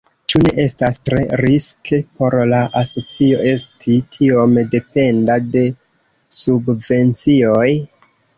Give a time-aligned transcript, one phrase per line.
[0.31, 5.65] Ĉu ne estas tre riske por la asocio esti tiom dependa de
[6.41, 7.69] subvencioj?